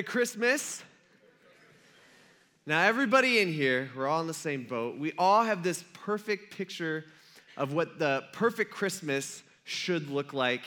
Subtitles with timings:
[0.00, 0.82] Merry Christmas.
[2.64, 4.96] Now, everybody in here, we're all in the same boat.
[4.96, 7.04] We all have this perfect picture
[7.58, 10.62] of what the perfect Christmas should look like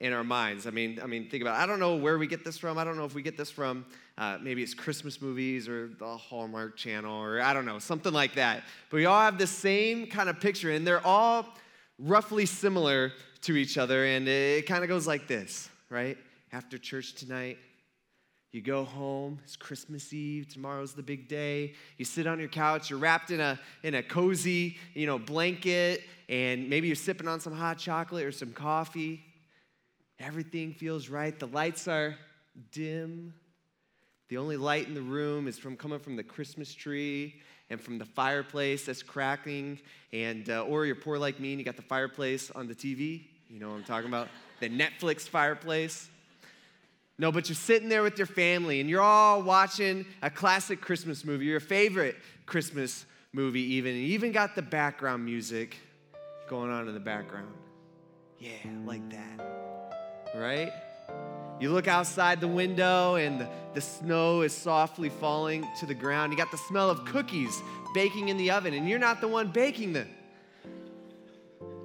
[0.00, 0.68] in our minds.
[0.68, 1.64] I mean, I mean, think about it.
[1.64, 2.78] I don't know where we get this from.
[2.78, 3.84] I don't know if we get this from
[4.16, 8.36] uh, maybe it's Christmas movies or the Hallmark Channel or I don't know, something like
[8.36, 8.62] that.
[8.88, 11.44] But we all have the same kind of picture, and they're all
[11.98, 14.04] roughly similar to each other.
[14.04, 16.16] And it kind of goes like this, right?
[16.52, 17.58] After church tonight,
[18.52, 21.74] you go home, it's Christmas Eve, tomorrow's the big day.
[21.98, 26.02] You sit on your couch, you're wrapped in a, in a cozy, you know, blanket,
[26.28, 29.22] and maybe you're sipping on some hot chocolate or some coffee.
[30.18, 31.38] Everything feels right.
[31.38, 32.16] The lights are
[32.72, 33.34] dim.
[34.28, 37.98] The only light in the room is from coming from the Christmas tree and from
[37.98, 39.78] the fireplace that's cracking.
[40.12, 43.22] And uh, or you're poor like me and you got the fireplace on the TV.
[43.48, 44.28] You know what I'm talking about?
[44.60, 46.08] the Netflix fireplace.
[47.20, 51.22] No, but you're sitting there with your family and you're all watching a classic Christmas
[51.22, 53.04] movie, your favorite Christmas
[53.34, 53.92] movie, even.
[53.92, 55.76] And you even got the background music
[56.48, 57.52] going on in the background.
[58.38, 58.52] Yeah,
[58.86, 60.32] like that.
[60.34, 60.72] Right?
[61.60, 66.32] You look outside the window and the, the snow is softly falling to the ground.
[66.32, 67.60] You got the smell of cookies
[67.92, 70.08] baking in the oven, and you're not the one baking them.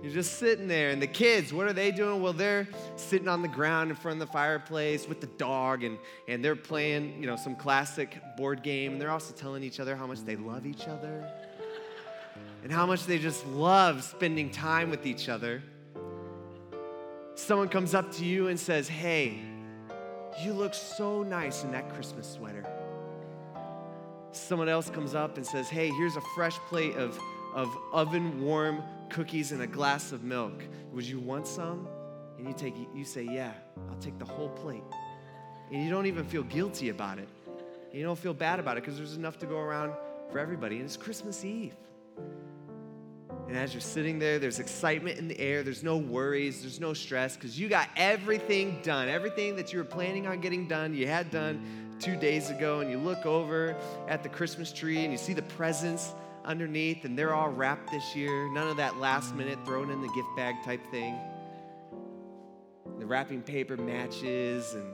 [0.05, 2.21] You're just sitting there, and the kids, what are they doing?
[2.21, 5.97] Well, they're sitting on the ground in front of the fireplace with the dog, and,
[6.27, 9.95] and they're playing, you know, some classic board game, and they're also telling each other
[9.95, 11.27] how much they love each other
[12.61, 15.63] and how much they just love spending time with each other.
[17.33, 19.39] Someone comes up to you and says, Hey,
[20.43, 22.63] you look so nice in that Christmas sweater.
[24.33, 27.19] Someone else comes up and says, Hey, here's a fresh plate of,
[27.55, 30.63] of oven warm cookies and a glass of milk.
[30.91, 31.87] Would you want some?
[32.37, 33.53] And you take you say, Yeah,
[33.89, 34.83] I'll take the whole plate.
[35.71, 37.29] And you don't even feel guilty about it.
[37.91, 39.93] You don't feel bad about it because there's enough to go around
[40.29, 40.75] for everybody.
[40.75, 41.73] And it's Christmas Eve.
[43.47, 45.63] And as you're sitting there, there's excitement in the air.
[45.63, 46.61] There's no worries.
[46.61, 49.07] There's no stress because you got everything done.
[49.07, 51.63] Everything that you were planning on getting done, you had done
[51.99, 52.81] two days ago.
[52.81, 53.75] And you look over
[54.07, 56.13] at the Christmas tree and you see the presents
[56.45, 58.51] underneath, and they're all wrapped this year.
[58.53, 61.17] None of that last minute thrown in the gift bag type thing.
[62.99, 64.85] The wrapping paper matches, and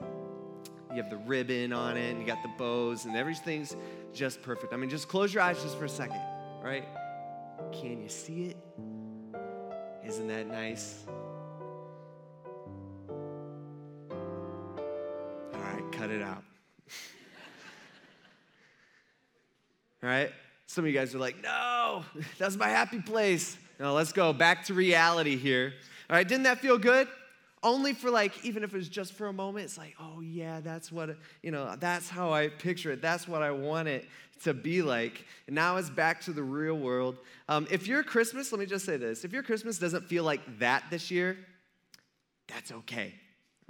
[0.89, 3.75] you have the ribbon on it, and you got the bows, and everything's
[4.13, 4.73] just perfect.
[4.73, 6.21] I mean, just close your eyes just for a second,
[6.63, 6.85] right?
[7.71, 8.57] Can you see it?
[10.05, 11.05] Isn't that nice?
[14.09, 14.17] All
[15.53, 16.43] right, cut it out.
[20.03, 20.31] All right?
[20.71, 22.05] Some of you guys are like, no,
[22.37, 23.57] that's my happy place.
[23.77, 25.73] No, let's go back to reality here.
[26.09, 27.09] All right, didn't that feel good?
[27.61, 30.61] Only for like, even if it was just for a moment, it's like, oh yeah,
[30.61, 33.01] that's what, you know, that's how I picture it.
[33.01, 34.07] That's what I want it
[34.43, 35.25] to be like.
[35.47, 37.17] And now it's back to the real world.
[37.49, 40.59] Um, if your Christmas, let me just say this if your Christmas doesn't feel like
[40.59, 41.37] that this year,
[42.47, 43.13] that's okay,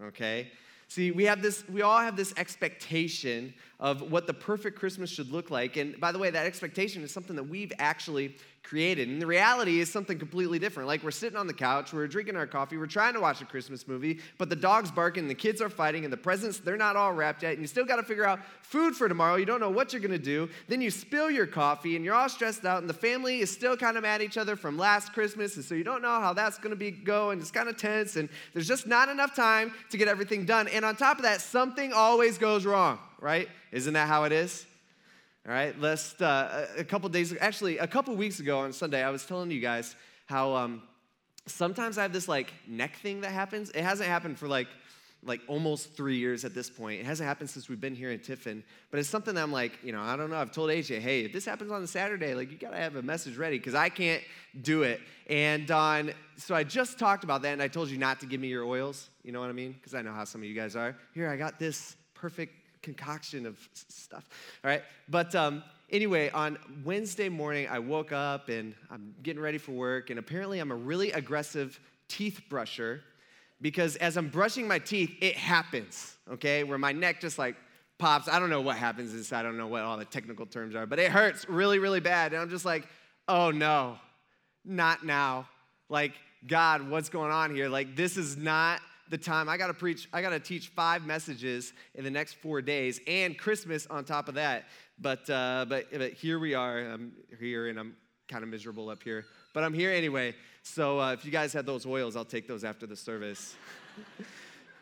[0.03, 0.51] okay?
[0.91, 5.31] See, we have this, we all have this expectation of what the perfect Christmas should
[5.31, 5.77] look like.
[5.77, 9.09] And by the way, that expectation is something that we've actually created.
[9.09, 10.87] And the reality is something completely different.
[10.87, 13.45] Like we're sitting on the couch, we're drinking our coffee, we're trying to watch a
[13.45, 16.95] Christmas movie, but the dog's barking, the kids are fighting, and the presents, they're not
[16.95, 17.53] all wrapped yet.
[17.53, 19.35] And you still got to figure out food for tomorrow.
[19.35, 20.49] You don't know what you're going to do.
[20.67, 23.75] Then you spill your coffee and you're all stressed out, and the family is still
[23.75, 25.55] kind of mad at each other from last Christmas.
[25.55, 27.77] And so you don't know how that's going to be go, and it's kind of
[27.77, 30.67] tense, and there's just not enough time to get everything done.
[30.67, 33.49] And on top of that, something always goes wrong, right?
[33.71, 34.65] Isn't that how it is?
[35.47, 39.09] All right, last uh, a couple days, actually a couple weeks ago on Sunday, I
[39.09, 39.95] was telling you guys
[40.27, 40.83] how um,
[41.47, 43.71] sometimes I have this like neck thing that happens.
[43.71, 44.67] It hasn't happened for like
[45.23, 46.99] like almost three years at this point.
[46.99, 49.91] It hasn't happened since we've been here in Tiffin, but it's something I'm like, you
[49.91, 50.37] know, I don't know.
[50.37, 53.01] I've told AJ, hey, if this happens on a Saturday, like you gotta have a
[53.01, 54.21] message ready because I can't
[54.61, 55.01] do it.
[55.27, 58.39] And on, so I just talked about that, and I told you not to give
[58.39, 59.09] me your oils.
[59.23, 59.71] You know what I mean?
[59.71, 60.95] Because I know how some of you guys are.
[61.15, 64.27] Here, I got this perfect concoction of stuff.
[64.63, 64.83] All right.
[65.07, 70.09] But um, anyway, on Wednesday morning, I woke up and I'm getting ready for work.
[70.09, 73.01] And apparently, I'm a really aggressive teeth brusher
[73.61, 76.63] because as I'm brushing my teeth, it happens, okay?
[76.63, 77.55] Where my neck just like
[77.99, 78.27] pops.
[78.27, 79.41] I don't know what happens inside.
[79.41, 82.33] I don't know what all the technical terms are, but it hurts really, really bad.
[82.33, 82.87] And I'm just like,
[83.27, 83.97] oh no,
[84.65, 85.47] not now.
[85.87, 86.13] Like,
[86.47, 87.69] God, what's going on here?
[87.69, 89.47] Like, this is not the time.
[89.49, 92.99] I got to preach, I got to teach five messages in the next four days
[93.05, 94.65] and Christmas on top of that.
[94.99, 96.79] But, uh, but, but here we are.
[96.79, 97.95] I'm here and I'm
[98.27, 99.25] kind of miserable up here.
[99.53, 100.33] But I'm here anyway.
[100.63, 103.55] So uh, if you guys had those oils, I'll take those after the service.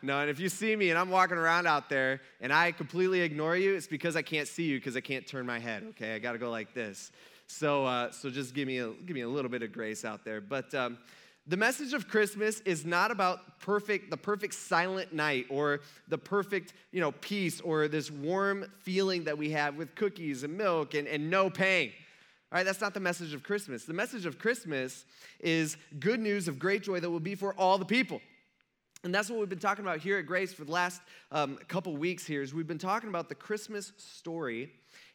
[0.02, 3.20] No, and if you see me and I'm walking around out there and I completely
[3.20, 5.84] ignore you, it's because I can't see you because I can't turn my head.
[5.90, 7.12] Okay, I got to go like this.
[7.48, 10.24] So, uh, so just give me a give me a little bit of grace out
[10.24, 10.40] there.
[10.40, 10.96] But um,
[11.50, 16.74] the message of Christmas is not about perfect the perfect silent night or the perfect
[16.92, 21.08] you know peace or this warm feeling that we have with cookies and milk and,
[21.08, 21.90] and no pain.
[22.52, 23.84] All right, that's not the message of Christmas.
[23.84, 25.04] The message of Christmas
[25.40, 28.20] is good news of great joy that will be for all the people.
[29.02, 31.00] And that's what we've been talking about here at Grace for the last
[31.32, 34.70] um, couple weeks here is we've been talking about the Christmas story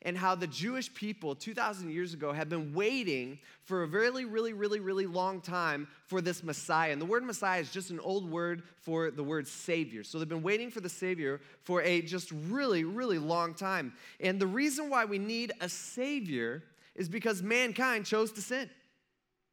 [0.06, 4.54] and how the Jewish people 2,000 years ago have been waiting for a really, really,
[4.54, 6.92] really, really long time for this Messiah.
[6.92, 10.04] And the word Messiah is just an old word for the word Savior.
[10.04, 13.94] So they've been waiting for the Savior for a just really, really long time.
[14.20, 16.62] And the reason why we need a Savior
[16.94, 18.70] is because mankind chose to sin,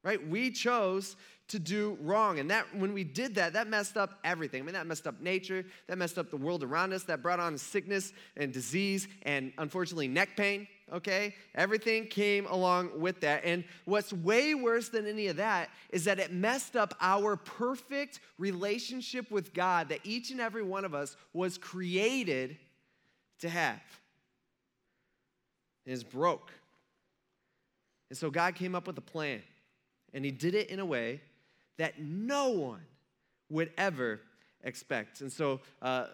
[0.05, 0.25] right?
[0.29, 1.17] We chose
[1.53, 2.39] to do wrong.
[2.39, 4.63] And that when we did that, that messed up everything.
[4.63, 7.41] I mean, that messed up nature, that messed up the world around us, that brought
[7.41, 11.35] on sickness and disease and unfortunately neck pain, okay?
[11.55, 13.45] Everything came along with that.
[13.45, 18.21] And what's way worse than any of that is that it messed up our perfect
[18.39, 22.57] relationship with God that each and every one of us was created
[23.41, 23.83] to have.
[25.85, 26.51] It is broke.
[28.09, 29.43] And so God came up with a plan,
[30.15, 31.21] and He did it in a way
[31.79, 32.85] that no one
[33.49, 34.21] would ever
[34.65, 35.21] expect.
[35.21, 36.07] And so, uh,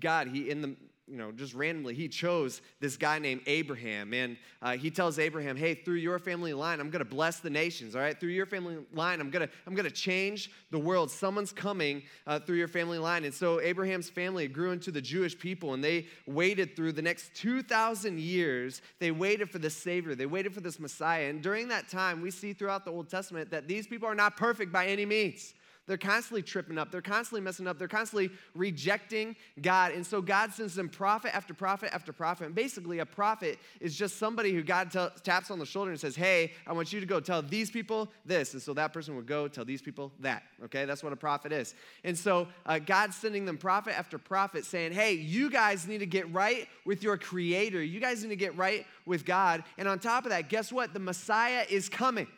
[0.00, 0.76] God, He, in the
[1.08, 4.14] you know, just randomly, he chose this guy named Abraham.
[4.14, 7.50] And uh, he tells Abraham, hey, through your family line, I'm going to bless the
[7.50, 8.18] nations, all right?
[8.18, 11.10] Through your family line, I'm going to I'm gonna change the world.
[11.10, 13.24] Someone's coming uh, through your family line.
[13.24, 17.34] And so Abraham's family grew into the Jewish people, and they waited through the next
[17.34, 18.80] 2,000 years.
[19.00, 21.28] They waited for the Savior, they waited for this Messiah.
[21.28, 24.36] And during that time, we see throughout the Old Testament that these people are not
[24.36, 25.54] perfect by any means.
[25.88, 26.92] They're constantly tripping up.
[26.92, 27.76] They're constantly messing up.
[27.76, 29.92] They're constantly rejecting God.
[29.92, 32.46] And so God sends them prophet after prophet after prophet.
[32.46, 35.98] And basically, a prophet is just somebody who God t- taps on the shoulder and
[35.98, 38.52] says, Hey, I want you to go tell these people this.
[38.52, 40.44] And so that person would go tell these people that.
[40.64, 41.74] Okay, that's what a prophet is.
[42.04, 46.06] And so uh, God's sending them prophet after prophet saying, Hey, you guys need to
[46.06, 47.82] get right with your creator.
[47.82, 49.64] You guys need to get right with God.
[49.78, 50.94] And on top of that, guess what?
[50.94, 52.28] The Messiah is coming.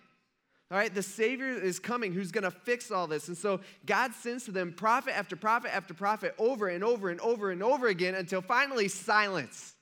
[0.70, 3.28] All right, the Savior is coming who's going to fix all this.
[3.28, 7.20] And so God sends to them prophet after prophet after prophet over and over and
[7.20, 9.74] over and over again until finally silence.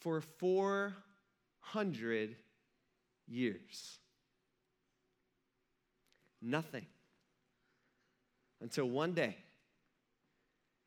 [0.00, 2.36] For 400
[3.26, 3.98] years.
[6.40, 6.86] Nothing.
[8.60, 9.36] Until one day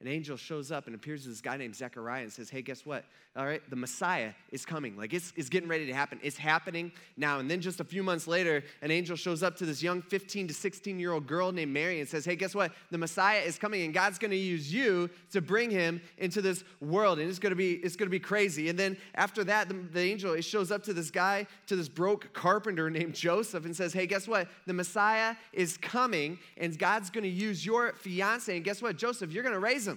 [0.02, 2.86] an angel shows up and appears to this guy named Zechariah and says, Hey, guess
[2.86, 3.06] what?
[3.36, 4.98] All right, the Messiah is coming.
[4.98, 6.20] Like it's, it's getting ready to happen.
[6.22, 7.40] It's happening now.
[7.40, 10.50] And then just a few months later, an angel shows up to this young 15
[10.50, 12.74] to 16 year old girl named Mary and says, Hey, guess what?
[12.90, 17.20] The Messiah is coming and God's gonna use you to bring him into this world.
[17.20, 18.70] And it's gonna be, it's gonna be crazy.
[18.70, 21.88] And then after that, the, the angel it shows up to this guy, to this
[21.88, 24.48] broke carpenter named Joseph, and says, Hey, guess what?
[24.66, 28.54] The Messiah is coming and God's gonna use your fiance.
[28.54, 28.98] And guess what?
[28.98, 29.91] Joseph, you're gonna raise him.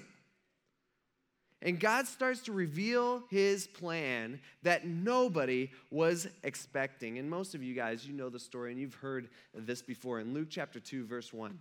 [1.65, 7.19] And God starts to reveal his plan that nobody was expecting.
[7.19, 10.21] And most of you guys, you know the story and you've heard this before.
[10.21, 11.59] In Luke chapter 2, verse 1,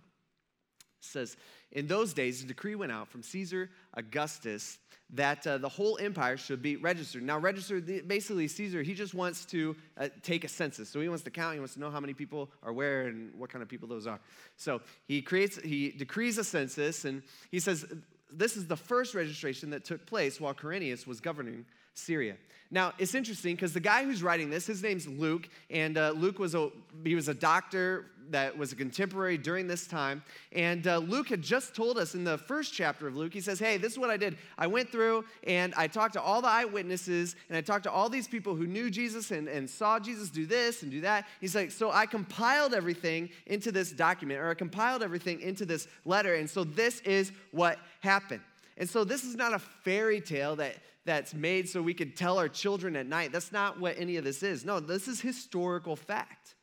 [1.00, 1.36] says,
[1.72, 4.78] In those days, a decree went out from Caesar Augustus
[5.14, 7.22] that uh, the whole empire should be registered.
[7.22, 10.88] Now, registered, basically, Caesar, he just wants to uh, take a census.
[10.88, 13.32] So he wants to count, he wants to know how many people are where and
[13.34, 14.18] what kind of people those are.
[14.56, 17.86] So he creates, he decrees a census, and he says,
[18.36, 21.64] this is the first registration that took place while Quirinius was governing
[21.94, 22.36] Syria.
[22.70, 26.38] Now, it's interesting because the guy who's writing this, his name's Luke, and uh, Luke
[26.38, 26.70] was a,
[27.04, 30.22] he was a doctor that was a contemporary during this time.
[30.52, 33.58] And uh, Luke had just told us in the first chapter of Luke, he says,
[33.58, 34.36] Hey, this is what I did.
[34.58, 38.08] I went through and I talked to all the eyewitnesses and I talked to all
[38.08, 41.26] these people who knew Jesus and, and saw Jesus do this and do that.
[41.40, 45.86] He's like, So I compiled everything into this document or I compiled everything into this
[46.04, 46.34] letter.
[46.34, 48.40] And so this is what happened.
[48.76, 52.38] And so this is not a fairy tale that that's made so we could tell
[52.38, 53.32] our children at night.
[53.32, 54.64] That's not what any of this is.
[54.64, 56.54] No, this is historical fact.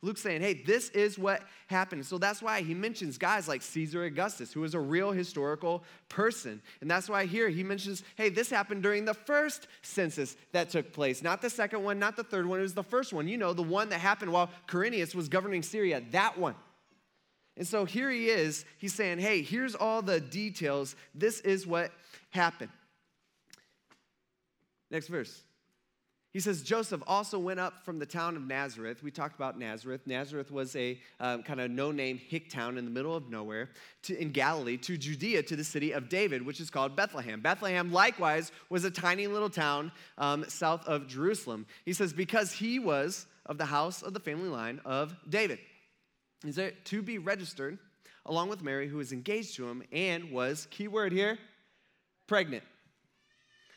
[0.00, 2.06] Luke's saying, hey, this is what happened.
[2.06, 6.62] So that's why he mentions guys like Caesar Augustus, who was a real historical person.
[6.80, 10.92] And that's why here he mentions, hey, this happened during the first census that took
[10.92, 12.60] place, not the second one, not the third one.
[12.60, 13.26] It was the first one.
[13.26, 16.54] You know, the one that happened while Quirinius was governing Syria, that one.
[17.58, 18.64] And so here he is.
[18.78, 20.96] He's saying, hey, here's all the details.
[21.14, 21.90] This is what
[22.30, 22.70] happened.
[24.90, 25.42] Next verse.
[26.32, 29.02] He says Joseph also went up from the town of Nazareth.
[29.02, 30.02] We talked about Nazareth.
[30.06, 33.70] Nazareth was a um, kind of no name hick town in the middle of nowhere
[34.02, 37.40] to, in Galilee to Judea to the city of David, which is called Bethlehem.
[37.40, 41.66] Bethlehem, likewise, was a tiny little town um, south of Jerusalem.
[41.84, 45.58] He says, because he was of the house of the family line of David.
[46.44, 47.78] Is there to be registered
[48.28, 51.38] along with Mary, who was engaged to him and was, keyword here,
[52.26, 52.62] pregnant.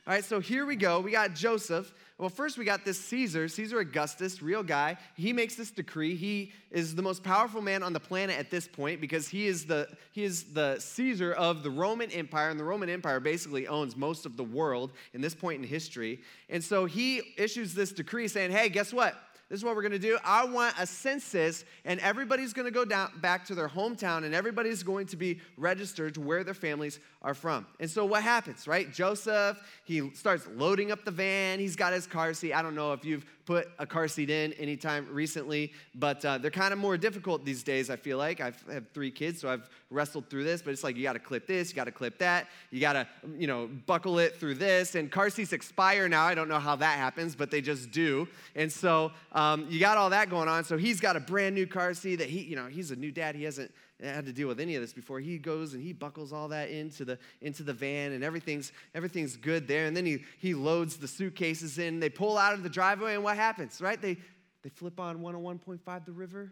[0.07, 0.99] All right, so here we go.
[0.99, 1.93] We got Joseph.
[2.17, 4.97] Well, first we got this Caesar, Caesar Augustus, real guy.
[5.15, 6.15] He makes this decree.
[6.15, 9.65] He is the most powerful man on the planet at this point because he is
[9.65, 13.95] the he is the Caesar of the Roman Empire, and the Roman Empire basically owns
[13.95, 16.19] most of the world in this point in history.
[16.49, 19.15] And so he issues this decree saying, "Hey, guess what?
[19.51, 20.17] This is what we're to do.
[20.23, 24.81] I want a census, and everybody's to go down back to their hometown, and everybody's
[24.81, 27.67] going to be registered to where their families are from.
[27.81, 28.89] And so what happens, right?
[28.93, 31.59] Joseph, he starts loading up the van.
[31.59, 32.53] He's got his car seat.
[32.53, 36.51] I don't know if you've put a car seat in anytime recently, but uh, they're
[36.51, 38.39] kind of more difficult these days, I feel like.
[38.39, 41.13] I've, I have three kids, so I've wrestled through this, but it's like you got
[41.13, 43.07] to clip this, you got to clip that, you got to,
[43.37, 44.95] you know, buckle it through this.
[44.95, 46.25] And car seats expire now.
[46.25, 48.27] I don't know how that happens, but they just do.
[48.55, 50.63] And so um, you got all that going on.
[50.63, 53.11] So he's got a brand new car seat that he, you know, he's a new
[53.11, 53.35] dad.
[53.35, 55.19] He hasn't had to deal with any of this before.
[55.19, 59.37] He goes and he buckles all that into the into the van and everything's everything's
[59.37, 59.85] good there.
[59.85, 61.99] And then he he loads the suitcases in.
[61.99, 63.81] They pull out of the driveway and what happens?
[63.81, 64.01] Right?
[64.01, 64.17] They
[64.63, 66.51] they flip on 101.5 the river.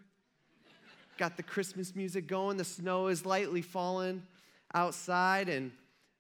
[1.17, 2.57] Got the Christmas music going.
[2.57, 4.23] The snow is lightly falling
[4.73, 5.71] outside and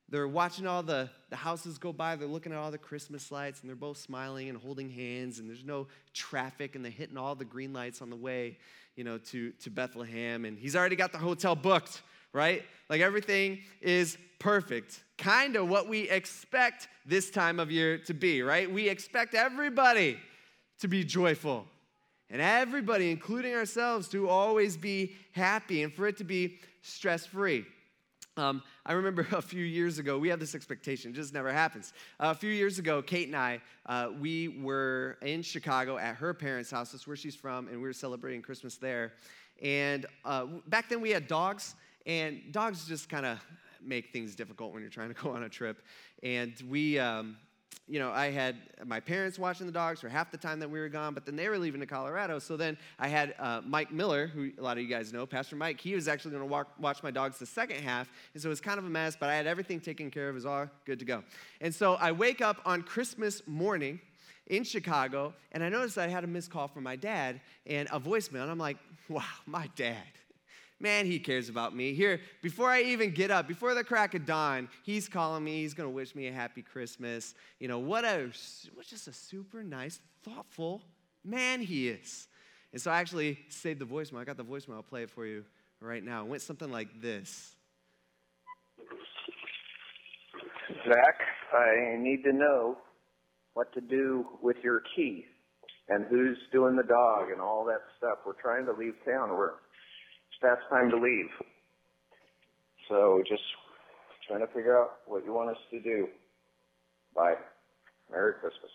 [0.09, 2.15] they're watching all the, the houses go by.
[2.15, 5.47] They're looking at all the Christmas lights and they're both smiling and holding hands and
[5.47, 8.57] there's no traffic and they're hitting all the green lights on the way
[8.99, 12.01] you know, to, to Bethlehem, and he's already got the hotel booked,
[12.33, 12.63] right?
[12.89, 15.01] Like everything is perfect.
[15.17, 18.69] Kind of what we expect this time of year to be, right?
[18.69, 20.17] We expect everybody
[20.81, 21.65] to be joyful
[22.29, 27.65] and everybody, including ourselves, to always be happy and for it to be stress free.
[28.35, 31.93] Um, I remember a few years ago, we had this expectation, it just never happens.
[32.19, 36.33] Uh, a few years ago, Kate and I, uh, we were in Chicago at her
[36.33, 36.91] parents' house.
[36.91, 39.13] That's where she's from, and we were celebrating Christmas there.
[39.61, 41.75] And uh, back then we had dogs,
[42.07, 43.39] and dogs just kind of
[43.79, 45.83] make things difficult when you're trying to go on a trip.
[46.23, 47.37] And we, um,
[47.89, 50.79] you know, I had my parents watching the dogs for half the time that we
[50.79, 52.37] were gone, but then they were leaving to Colorado.
[52.37, 55.55] So then I had uh, Mike Miller, who a lot of you guys know, Pastor
[55.55, 55.81] Mike.
[55.81, 58.11] He was actually going to watch my dogs the second half.
[58.33, 60.35] And so it was kind of a mess, but I had everything taken care of.
[60.35, 61.23] It was all good to go.
[61.61, 63.99] And so I wake up on Christmas morning
[64.45, 67.99] in Chicago, and I noticed I had a missed call from my dad and a
[67.99, 68.43] voicemail.
[68.43, 68.77] And I'm like,
[69.09, 69.95] wow, my dad
[70.79, 71.93] man, he cares about me.
[71.93, 75.61] Here, before I even get up, before the crack of dawn, he's calling me.
[75.61, 77.35] He's going to wish me a happy Christmas.
[77.59, 78.29] You know, what a,
[78.73, 80.81] what just a super nice, thoughtful
[81.23, 82.27] man he is.
[82.71, 84.19] And so I actually saved the voicemail.
[84.19, 84.75] I got the voicemail.
[84.75, 85.43] I'll play it for you
[85.81, 86.23] right now.
[86.23, 87.55] It went something like this.
[90.87, 91.19] Zach,
[91.53, 92.77] I need to know
[93.53, 95.25] what to do with your key
[95.89, 98.19] and who's doing the dog and all that stuff.
[98.25, 99.29] We're trying to leave town.
[99.29, 99.53] We're
[100.41, 101.29] that's time to leave.
[102.87, 103.43] So just
[104.27, 106.07] trying to figure out what you want us to do.
[107.15, 107.35] Bye.
[108.11, 108.71] Merry Christmas.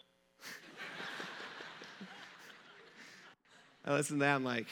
[3.86, 4.66] I listen to that, I'm like,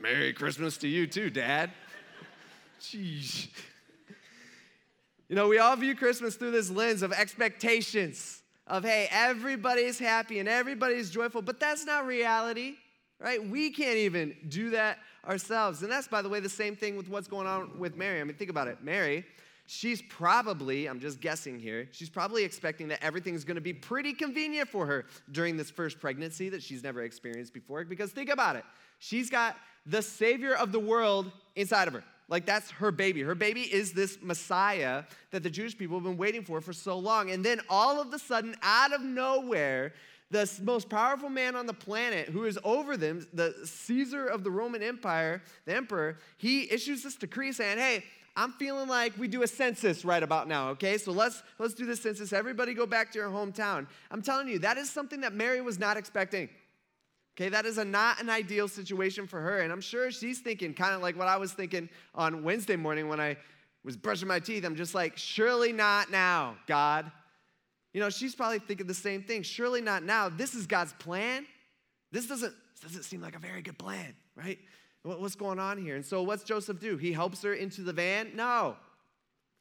[0.00, 1.70] Merry Christmas to you too, Dad.
[2.80, 3.48] Jeez.
[5.28, 10.38] You know, we all view Christmas through this lens of expectations of, hey, everybody's happy
[10.38, 12.74] and everybody's joyful, but that's not reality,
[13.18, 13.42] right?
[13.42, 15.82] We can't even do that ourselves.
[15.82, 18.20] And that's, by the way, the same thing with what's going on with Mary.
[18.20, 18.78] I mean, think about it.
[18.82, 19.24] Mary,
[19.66, 24.12] she's probably, I'm just guessing here, she's probably expecting that everything's going to be pretty
[24.12, 27.84] convenient for her during this first pregnancy that she's never experienced before.
[27.84, 28.64] Because think about it.
[28.98, 32.04] She's got the Savior of the world inside of her.
[32.28, 33.22] Like that's her baby.
[33.22, 36.98] Her baby is this Messiah that the Jewish people have been waiting for for so
[36.98, 37.30] long.
[37.30, 39.92] And then all of a sudden, out of nowhere,
[40.34, 44.50] the most powerful man on the planet who is over them, the Caesar of the
[44.50, 48.04] Roman Empire, the emperor, he issues this decree saying, hey,
[48.36, 50.98] I'm feeling like we do a census right about now, okay?
[50.98, 52.32] So let's let's do the census.
[52.32, 53.86] Everybody go back to your hometown.
[54.10, 56.48] I'm telling you, that is something that Mary was not expecting.
[57.36, 59.60] Okay, that is a, not an ideal situation for her.
[59.60, 63.08] And I'm sure she's thinking kind of like what I was thinking on Wednesday morning
[63.08, 63.36] when I
[63.84, 64.64] was brushing my teeth.
[64.64, 67.10] I'm just like, surely not now, God.
[67.94, 69.42] You know, she's probably thinking the same thing.
[69.44, 70.28] Surely not now.
[70.28, 71.46] This is God's plan.
[72.10, 74.58] This doesn't, this doesn't seem like a very good plan, right?
[75.02, 75.94] What's going on here?
[75.94, 76.96] And so, what's Joseph do?
[76.96, 78.32] He helps her into the van?
[78.34, 78.76] No.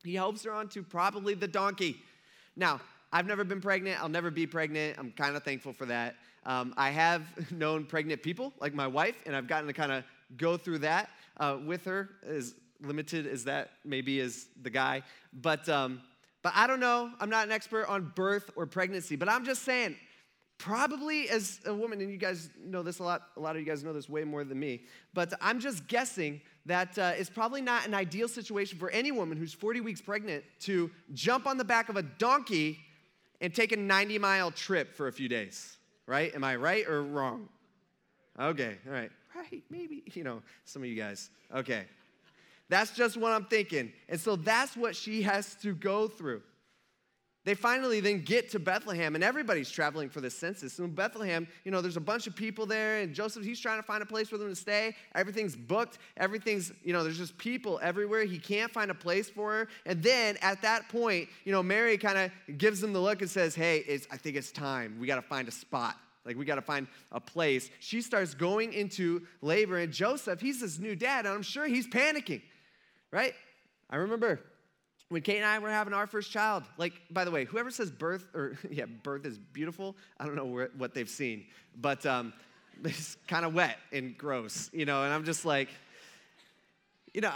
[0.04, 1.98] He helps her onto probably the donkey.
[2.56, 4.02] Now, I've never been pregnant.
[4.02, 4.98] I'll never be pregnant.
[4.98, 6.16] I'm kind of thankful for that.
[6.46, 10.04] Um, I have known pregnant people, like my wife, and I've gotten to kind of
[10.38, 15.04] go through that uh, with her, as limited as that maybe is the guy.
[15.34, 16.02] But, um,
[16.44, 17.10] but I don't know.
[17.20, 19.96] I'm not an expert on birth or pregnancy, but I'm just saying,
[20.58, 23.66] probably as a woman, and you guys know this a lot, a lot of you
[23.66, 24.82] guys know this way more than me,
[25.14, 29.38] but I'm just guessing that uh, it's probably not an ideal situation for any woman
[29.38, 32.80] who's 40 weeks pregnant to jump on the back of a donkey
[33.42, 36.34] and take a 90 mile trip for a few days, right?
[36.36, 37.50] Am I right or wrong?
[38.40, 39.12] Okay, all right.
[39.36, 41.30] Right, maybe, you know, some of you guys.
[41.54, 41.86] Okay.
[42.74, 43.94] That's just what I'm thinking.
[44.10, 46.42] And so that's what she has to go through.
[47.46, 50.74] They finally then get to Bethlehem, and everybody's traveling for the census.
[50.74, 53.78] So in Bethlehem, you know, there's a bunch of people there, and Joseph, he's trying
[53.78, 54.96] to find a place for them to stay.
[55.14, 56.00] Everything's booked.
[56.18, 58.24] Everything's, you know, there's just people everywhere.
[58.24, 59.68] He can't find a place for her.
[59.86, 63.30] And then at that point, you know, Mary kind of gives him the look and
[63.30, 64.98] says, Hey, I think it's time.
[65.00, 65.96] We got to find a spot.
[66.26, 67.70] Like, we got to find a place.
[67.80, 71.88] She starts going into labor, and Joseph, he's this new dad, and I'm sure he's
[71.88, 72.42] panicking,
[73.14, 73.36] right?
[73.90, 74.42] I remember
[75.10, 77.92] when Kate and I were having our first child, like, by the way, whoever says
[77.92, 81.46] birth, or yeah, birth is beautiful, I don't know where, what they've seen,
[81.80, 82.34] but um,
[82.84, 85.70] it's kind of wet and gross, you know, and I'm just like,
[87.14, 87.32] you know,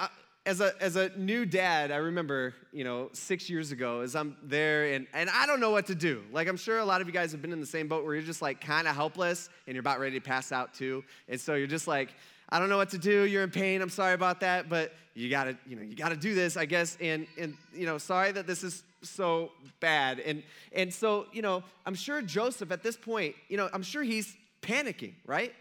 [0.48, 4.38] as a, as a new dad, I remember, you know, six years ago, as I'm
[4.42, 6.24] there and, and I don't know what to do.
[6.32, 8.16] Like, I'm sure a lot of you guys have been in the same boat where
[8.16, 11.04] you're just like kind of helpless and you're about ready to pass out too.
[11.28, 12.16] And so you're just like,
[12.50, 13.24] I don't know what to do.
[13.24, 13.82] You're in pain.
[13.82, 16.98] I'm sorry about that, but you gotta, you know, you gotta do this, I guess.
[17.02, 20.20] And and you know, sorry that this is so bad.
[20.20, 24.04] And and so, you know, I'm sure Joseph at this point, you know, I'm sure
[24.04, 25.54] he's panicking, right?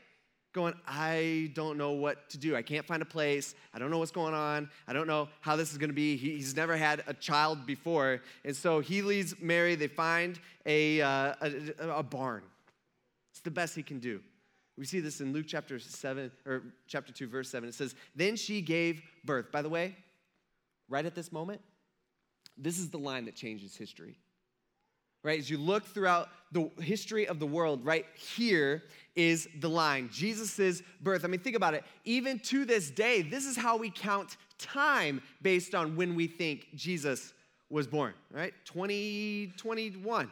[0.52, 2.56] Going, I don't know what to do.
[2.56, 3.54] I can't find a place.
[3.74, 4.70] I don't know what's going on.
[4.88, 6.16] I don't know how this is going to be.
[6.16, 8.22] He, he's never had a child before.
[8.42, 9.74] And so he leads Mary.
[9.74, 12.42] They find a, uh, a, a barn.
[13.32, 14.22] It's the best he can do.
[14.76, 17.68] We see this in Luke chapter 7 or chapter 2 verse 7.
[17.68, 19.96] It says, "Then she gave birth." By the way,
[20.88, 21.62] right at this moment,
[22.56, 24.18] this is the line that changes history.
[25.22, 25.40] Right?
[25.40, 28.84] As you look throughout the history of the world, right here
[29.16, 30.08] is the line.
[30.12, 31.24] Jesus' birth.
[31.24, 31.82] I mean, think about it.
[32.04, 36.68] Even to this day, this is how we count time based on when we think
[36.76, 37.32] Jesus
[37.68, 38.54] was born, right?
[38.66, 40.30] 2021.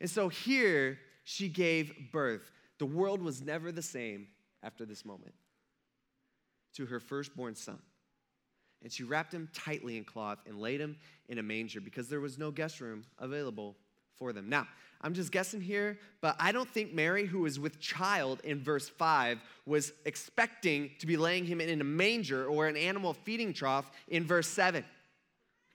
[0.00, 2.50] and so here she gave birth.
[2.78, 4.28] The world was never the same
[4.62, 5.34] after this moment
[6.74, 7.78] to her firstborn son.
[8.82, 10.96] And she wrapped him tightly in cloth and laid him
[11.28, 13.74] in a manger because there was no guest room available
[14.16, 14.48] for them.
[14.48, 14.66] Now,
[15.00, 18.88] I'm just guessing here, but I don't think Mary, who was with child in verse
[18.88, 23.90] 5, was expecting to be laying him in a manger or an animal feeding trough
[24.08, 24.84] in verse 7.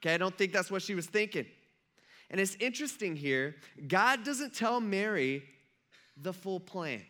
[0.00, 1.46] Okay, I don't think that's what she was thinking.
[2.30, 5.44] And it's interesting here, God doesn't tell Mary
[6.16, 7.02] the full plan.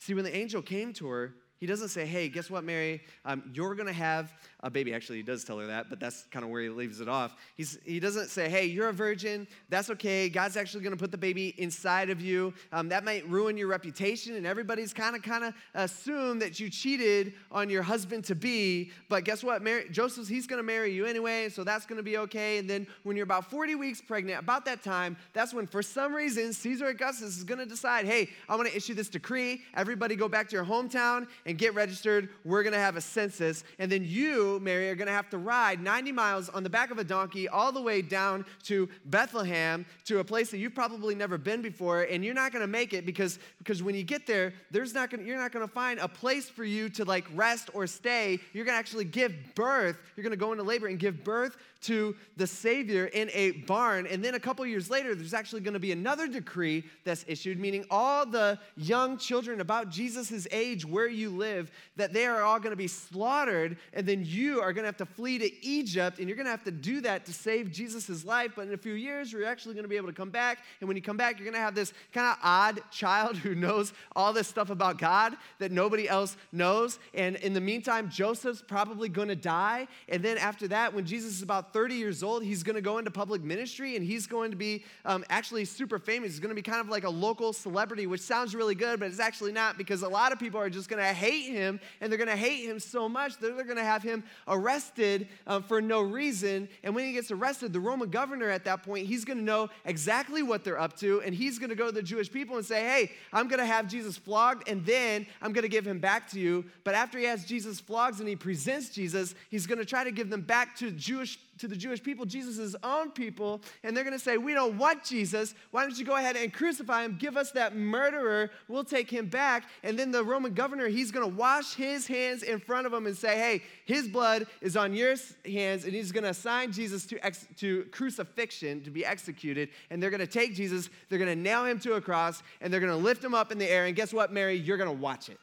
[0.00, 3.02] See, when the angel came to her, he doesn't say, hey, guess what, Mary?
[3.24, 4.94] Um, you're going to have a baby.
[4.94, 7.34] Actually, he does tell her that, but that's kind of where he leaves it off.
[7.56, 9.46] He's, he doesn't say, hey, you're a virgin.
[9.68, 10.28] That's okay.
[10.28, 12.54] God's actually going to put the baby inside of you.
[12.72, 16.70] Um, that might ruin your reputation, and everybody's kind of kind of assume that you
[16.70, 18.92] cheated on your husband to be.
[19.08, 19.60] But guess what?
[19.60, 22.58] Mary, Joseph, he's going to marry you anyway, so that's going to be okay.
[22.58, 26.14] And then when you're about 40 weeks pregnant, about that time, that's when, for some
[26.14, 29.62] reason, Caesar Augustus is going to decide, hey, I'm going to issue this decree.
[29.74, 32.28] Everybody go back to your hometown and get registered.
[32.44, 33.64] We're going to have a census.
[33.78, 36.90] And then you, Mary, are going to have to ride 90 miles on the back
[36.90, 41.14] of a donkey all the way down to Bethlehem to a place that you've probably
[41.14, 42.02] never been before.
[42.02, 45.10] And you're not going to make it because, because when you get there, there's not
[45.10, 48.38] gonna, you're not going to find a place for you to like rest or stay.
[48.52, 49.96] You're going to actually give birth.
[50.16, 54.06] You're going to go into labor and give birth to the Savior in a barn.
[54.06, 57.58] And then a couple years later, there's actually going to be another decree that's issued,
[57.58, 62.58] meaning all the young children about Jesus' age where you live, that they are all
[62.58, 63.76] going to be slaughtered.
[63.94, 66.18] And then you are going to have to flee to Egypt.
[66.18, 68.52] And you're going to have to do that to save Jesus' life.
[68.56, 70.58] But in a few years, you're actually going to be able to come back.
[70.80, 73.54] And when you come back, you're going to have this kind of odd child who
[73.54, 76.98] knows all this stuff about God that nobody else knows.
[77.14, 79.86] And in the meantime, Joseph's probably going to die.
[80.08, 82.98] And then after that, when Jesus is about 30 years old, he's going to go
[82.98, 86.32] into public ministry and he's going to be um, actually super famous.
[86.32, 89.06] He's going to be kind of like a local celebrity, which sounds really good, but
[89.06, 92.10] it's actually not because a lot of people are just going to hate him and
[92.10, 95.62] they're going to hate him so much that they're going to have him arrested um,
[95.62, 96.68] for no reason.
[96.82, 99.68] And when he gets arrested, the Roman governor at that point, he's going to know
[99.84, 102.64] exactly what they're up to and he's going to go to the Jewish people and
[102.64, 105.98] say, hey, I'm going to have Jesus flogged and then I'm going to give him
[105.98, 106.64] back to you.
[106.84, 110.10] But after he has Jesus flogged and he presents Jesus, he's going to try to
[110.10, 114.16] give them back to Jewish to the Jewish people, Jesus' own people, and they're going
[114.16, 115.54] to say, We don't want Jesus.
[115.70, 117.16] Why don't you go ahead and crucify him?
[117.18, 118.50] Give us that murderer.
[118.68, 119.64] We'll take him back.
[119.82, 123.06] And then the Roman governor, he's going to wash his hands in front of him
[123.06, 127.06] and say, Hey, his blood is on your hands, and he's going to assign Jesus
[127.06, 129.68] to, ex- to crucifixion, to be executed.
[129.90, 132.72] And they're going to take Jesus, they're going to nail him to a cross, and
[132.72, 133.86] they're going to lift him up in the air.
[133.86, 134.54] And guess what, Mary?
[134.54, 135.38] You're going to watch it.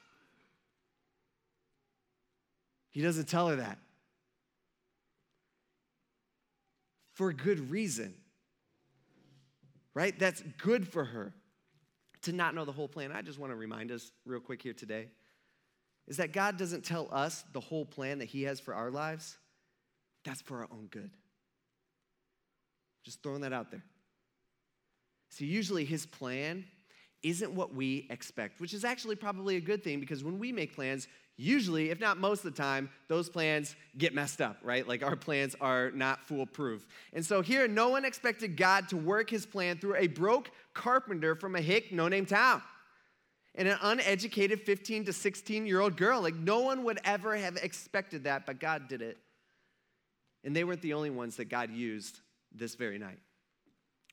[2.92, 3.78] He doesn't tell her that.
[7.16, 8.14] For a good reason.
[9.94, 10.18] Right?
[10.18, 11.34] That's good for her
[12.24, 13.12] to not know the whole plan.
[13.12, 15.08] I just want to remind us real quick here today
[16.08, 19.38] is that God doesn't tell us the whole plan that He has for our lives.
[20.24, 21.12] That's for our own good.
[23.04, 23.84] Just throwing that out there.
[25.30, 26.66] See, usually His plan
[27.26, 30.76] isn't what we expect, which is actually probably a good thing because when we make
[30.76, 31.08] plans,
[31.38, 34.88] usually, if not most of the time, those plans get messed up, right?
[34.88, 36.88] Like our plans are not foolproof.
[37.14, 41.36] And so here, no one expected God to work his plan through a broke carpenter
[41.36, 42.62] from a hick, no name town
[43.58, 46.22] and an uneducated 15 to 16 year old girl.
[46.22, 49.18] Like no one would ever have expected that, but God did it.
[50.44, 52.20] And they weren't the only ones that God used
[52.54, 53.20] this very night.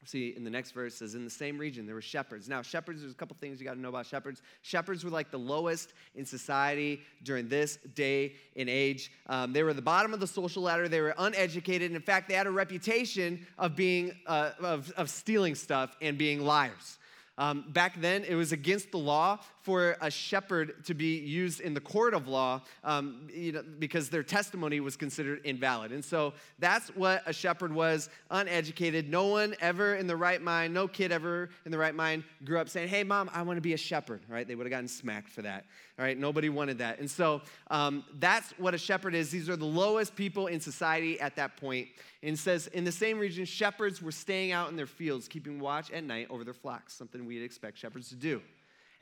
[0.05, 2.49] See, in the next verse says, in the same region, there were shepherds.
[2.49, 4.43] Now, shepherds, there's a couple things you got to know about shepherds.
[4.63, 9.13] Shepherds were like the lowest in society during this day and age.
[9.29, 10.89] Um, they were at the bottom of the social ladder.
[10.89, 11.87] They were uneducated.
[11.87, 16.19] And in fact, they had a reputation of being, uh, of, of stealing stuff and
[16.19, 16.99] being liars.
[17.39, 21.73] Um, back then, it was against the law for a shepherd to be used in
[21.73, 25.93] the court of law um, you know, because their testimony was considered invalid.
[25.93, 29.09] And so that's what a shepherd was uneducated.
[29.09, 32.59] No one ever in the right mind, no kid ever in the right mind grew
[32.59, 34.47] up saying, Hey, mom, I want to be a shepherd, right?
[34.47, 35.65] They would have gotten smacked for that,
[35.97, 36.19] all right?
[36.19, 36.99] Nobody wanted that.
[36.99, 39.31] And so um, that's what a shepherd is.
[39.31, 41.89] These are the lowest people in society at that point.
[42.25, 45.91] And says, in the same region, shepherds were staying out in their fields, keeping watch
[45.91, 48.41] at night over their flocks, something we'd expect shepherds to do.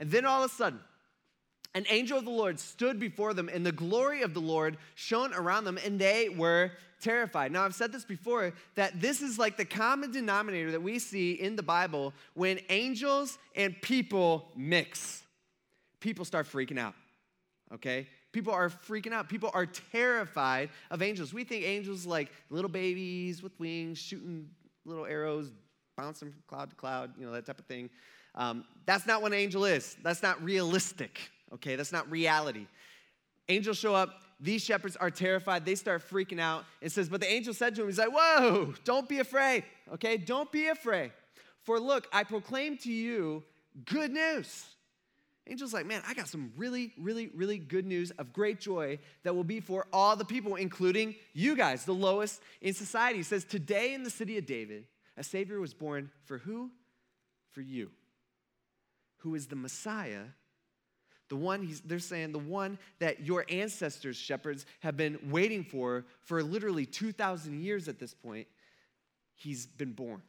[0.00, 0.80] And then all of a sudden,
[1.74, 5.32] an angel of the Lord stood before them, and the glory of the Lord shone
[5.32, 7.52] around them, and they were terrified.
[7.52, 11.32] Now, I've said this before that this is like the common denominator that we see
[11.32, 15.22] in the Bible when angels and people mix.
[16.00, 16.94] People start freaking out,
[17.74, 18.08] okay?
[18.32, 19.28] People are freaking out.
[19.28, 21.32] People are terrified of angels.
[21.32, 24.48] We think angels like little babies with wings, shooting
[24.84, 25.52] little arrows,
[25.96, 27.90] bouncing from cloud to cloud, you know, that type of thing.
[28.34, 29.96] Um, that's not what an angel is.
[30.02, 31.18] That's not realistic,
[31.54, 31.76] okay?
[31.76, 32.66] That's not reality.
[33.48, 34.22] Angels show up.
[34.40, 35.66] These shepherds are terrified.
[35.66, 36.64] They start freaking out.
[36.80, 39.64] It says, But the angel said to him, He's like, Whoa, don't be afraid,
[39.94, 40.16] okay?
[40.16, 41.12] Don't be afraid.
[41.62, 43.44] For look, I proclaim to you
[43.84, 44.64] good news.
[45.46, 49.34] Angel's like, Man, I got some really, really, really good news of great joy that
[49.34, 53.18] will be for all the people, including you guys, the lowest in society.
[53.18, 54.84] He says, Today in the city of David,
[55.16, 56.70] a Savior was born for who?
[57.50, 57.90] For you
[59.20, 60.24] who is the Messiah,
[61.28, 66.42] the one they're saying the one that your ancestors, shepherds, have been waiting for for
[66.42, 68.46] literally 2,000 years at this point,
[69.36, 70.22] he's been born.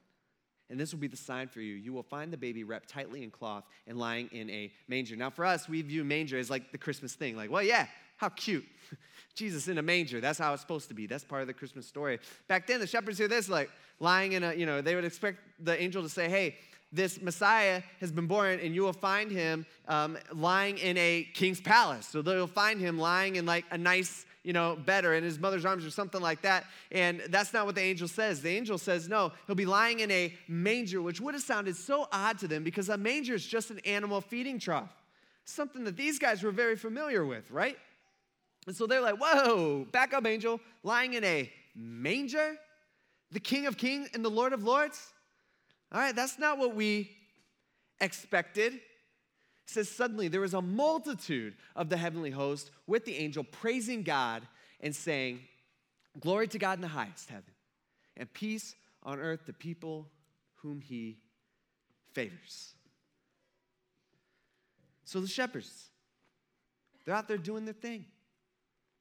[0.69, 1.73] And this will be the sign for you.
[1.73, 5.17] You will find the baby wrapped tightly in cloth and lying in a manger.
[5.17, 7.35] Now, for us, we view manger as like the Christmas thing.
[7.35, 8.63] Like, well, yeah, how cute.
[9.35, 10.21] Jesus in a manger.
[10.21, 11.07] That's how it's supposed to be.
[11.07, 12.19] That's part of the Christmas story.
[12.47, 15.39] Back then, the shepherds hear this, like lying in a, you know, they would expect
[15.59, 16.55] the angel to say, hey,
[16.91, 21.61] this Messiah has been born, and you will find him um, lying in a king's
[21.61, 22.07] palace.
[22.07, 25.39] So they'll find him lying in like a nice, you know, bed or in his
[25.39, 26.65] mother's arms or something like that.
[26.91, 28.41] And that's not what the angel says.
[28.41, 32.07] The angel says, no, he'll be lying in a manger, which would have sounded so
[32.11, 34.91] odd to them because a manger is just an animal feeding trough,
[35.45, 37.77] something that these guys were very familiar with, right?
[38.67, 42.57] And so they're like, whoa, back up, angel, lying in a manger?
[43.31, 45.13] The King of Kings and the Lord of Lords?
[45.91, 47.11] All right, that's not what we
[47.99, 48.73] expected.
[48.73, 48.81] It
[49.65, 54.47] says, Suddenly there was a multitude of the heavenly host with the angel praising God
[54.79, 55.41] and saying,
[56.19, 57.53] Glory to God in the highest heaven,
[58.17, 60.07] and peace on earth to people
[60.55, 61.17] whom he
[62.13, 62.73] favors.
[65.05, 65.89] So the shepherds,
[67.05, 68.05] they're out there doing their thing,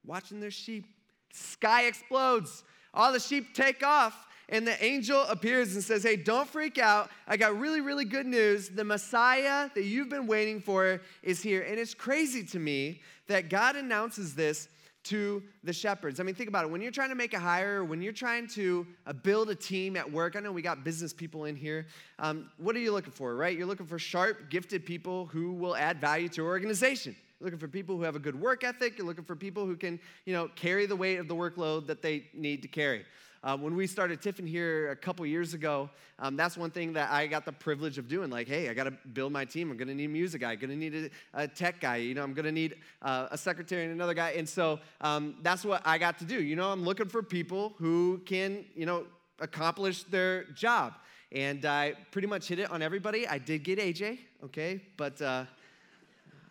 [0.05, 0.87] watching their sheep.
[1.33, 2.65] Sky explodes.
[2.93, 7.11] All the sheep take off and the angel appears and says, Hey, don't freak out.
[7.27, 8.69] I got really, really good news.
[8.69, 11.63] The Messiah that you've been waiting for is here.
[11.63, 14.69] And it's crazy to me that God announces this
[15.03, 16.21] to the shepherds.
[16.21, 16.71] I mean, think about it.
[16.71, 19.97] When you're trying to make a hire, when you're trying to uh, build a team
[19.97, 21.87] at work, I know we got business people in here.
[22.19, 23.57] Um, what are you looking for, right?
[23.57, 27.17] You're looking for sharp, gifted people who will add value to your organization.
[27.39, 28.99] You're looking for people who have a good work ethic.
[28.99, 32.03] You're looking for people who can, you know, carry the weight of the workload that
[32.03, 33.07] they need to carry.
[33.43, 37.11] Um, when we started Tiffin here a couple years ago, um, that's one thing that
[37.11, 38.29] I got the privilege of doing.
[38.29, 39.71] Like, hey, I got to build my team.
[39.71, 40.53] I'm going to need a music guy.
[40.53, 41.97] I'm going to need a, a, tech guy.
[41.97, 44.33] You know, I'm going to need uh, a secretary and another guy.
[44.33, 46.43] And so um, that's what I got to do.
[46.43, 49.07] You know, I'm looking for people who can, you know,
[49.39, 50.95] accomplish their job.
[51.33, 53.27] And I pretty much hit it on everybody.
[53.27, 55.45] I did get AJ, okay, but uh,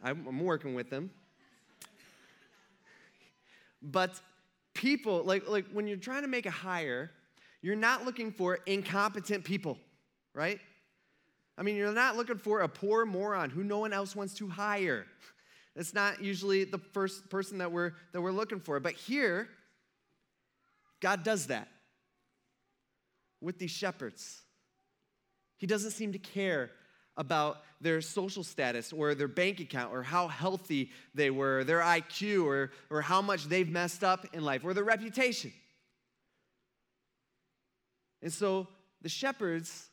[0.03, 1.11] I'm, I'm working with them.
[3.81, 4.19] But
[4.73, 7.11] people, like, like when you're trying to make a hire,
[7.61, 9.77] you're not looking for incompetent people,
[10.33, 10.59] right?
[11.57, 14.47] I mean, you're not looking for a poor moron who no one else wants to
[14.47, 15.05] hire.
[15.75, 18.79] That's not usually the first person that we're, that we're looking for.
[18.79, 19.49] But here,
[21.01, 21.67] God does that
[23.41, 24.41] with these shepherds.
[25.57, 26.71] He doesn't seem to care
[27.19, 32.45] about their social status or their bank account or how healthy they were, their IQ
[32.45, 35.53] or, or how much they've messed up in life or their reputation.
[38.21, 38.67] And so
[39.01, 39.89] the shepherds,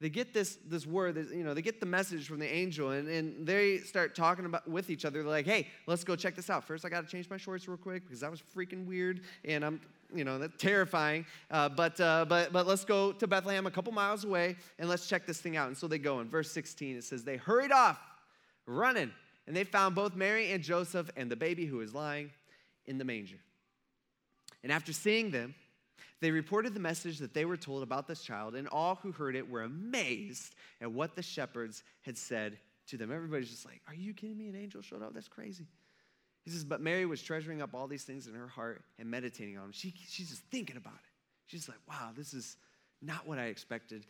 [0.00, 3.08] they get this, this word, you know, they get the message from the angel and,
[3.08, 5.22] and they start talking about with each other.
[5.22, 6.64] They're like, hey, let's go check this out.
[6.64, 9.22] First, I got to change my shorts real quick because that was freaking weird.
[9.44, 9.80] And I'm
[10.14, 11.26] you know, that's terrifying.
[11.50, 15.06] Uh, but, uh, but, but let's go to Bethlehem a couple miles away and let's
[15.06, 15.68] check this thing out.
[15.68, 16.20] And so they go.
[16.20, 18.00] In verse 16, it says, They hurried off,
[18.66, 19.12] running,
[19.46, 22.30] and they found both Mary and Joseph and the baby who was lying
[22.86, 23.38] in the manger.
[24.62, 25.54] And after seeing them,
[26.20, 29.36] they reported the message that they were told about this child, and all who heard
[29.36, 33.12] it were amazed at what the shepherds had said to them.
[33.12, 34.48] Everybody's just like, Are you kidding me?
[34.48, 35.14] An angel showed up?
[35.14, 35.66] That's crazy.
[36.48, 39.58] He says, But Mary was treasuring up all these things in her heart and meditating
[39.58, 39.72] on them.
[39.72, 41.10] She, she's just thinking about it.
[41.44, 42.56] She's like, Wow, this is
[43.02, 44.06] not what I expected.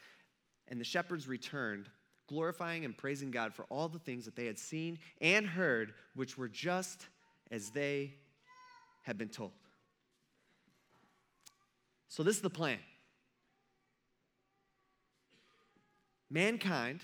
[0.69, 1.89] And the shepherds returned,
[2.29, 6.39] glorifying and praising God for all the things that they had seen and heard, which
[6.39, 7.09] were just
[7.51, 8.15] as they
[9.03, 9.51] had been told.
[12.07, 12.79] So, this is the plan.
[16.31, 17.01] Mankind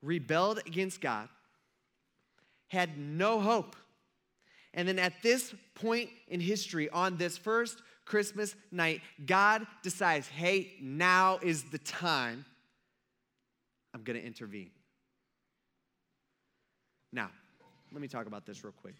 [0.00, 1.28] rebelled against God,
[2.68, 3.76] had no hope
[4.78, 10.70] and then at this point in history, on this first Christmas night, God decides, hey,
[10.80, 12.44] now is the time.
[13.92, 14.70] I'm going to intervene.
[17.12, 17.28] Now,
[17.90, 18.94] let me talk about this real quick.